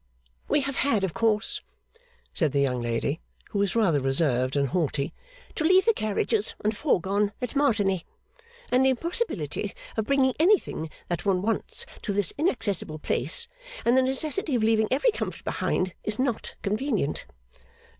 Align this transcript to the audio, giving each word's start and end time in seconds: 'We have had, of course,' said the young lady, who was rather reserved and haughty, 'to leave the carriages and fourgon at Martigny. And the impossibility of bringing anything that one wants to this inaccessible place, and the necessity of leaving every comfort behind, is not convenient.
'We 0.47 0.61
have 0.61 0.75
had, 0.77 1.03
of 1.03 1.13
course,' 1.13 1.61
said 2.33 2.53
the 2.53 2.59
young 2.59 2.81
lady, 2.81 3.19
who 3.51 3.59
was 3.59 3.75
rather 3.75 3.99
reserved 4.01 4.55
and 4.55 4.69
haughty, 4.69 5.13
'to 5.53 5.63
leave 5.63 5.85
the 5.85 5.93
carriages 5.93 6.55
and 6.63 6.75
fourgon 6.75 7.33
at 7.39 7.55
Martigny. 7.55 8.07
And 8.71 8.83
the 8.83 8.89
impossibility 8.89 9.75
of 9.95 10.07
bringing 10.07 10.33
anything 10.39 10.89
that 11.07 11.23
one 11.23 11.43
wants 11.43 11.85
to 12.01 12.13
this 12.13 12.33
inaccessible 12.35 12.97
place, 12.97 13.47
and 13.85 13.95
the 13.95 14.01
necessity 14.01 14.55
of 14.55 14.63
leaving 14.63 14.87
every 14.89 15.11
comfort 15.11 15.43
behind, 15.43 15.93
is 16.03 16.17
not 16.17 16.55
convenient. 16.63 17.25